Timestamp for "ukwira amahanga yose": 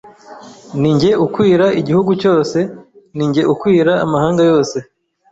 3.53-4.77